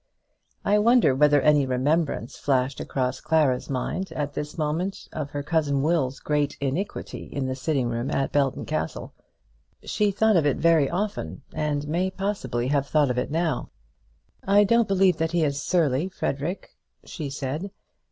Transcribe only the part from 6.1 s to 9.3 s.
great iniquity in the sitting room at Belton Castle.